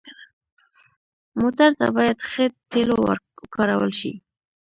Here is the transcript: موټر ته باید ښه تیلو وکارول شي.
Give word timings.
موټر 1.39 1.69
ته 1.79 1.87
باید 1.97 2.17
ښه 2.29 2.45
تیلو 2.71 2.97
وکارول 3.07 3.91
شي. 3.99 4.13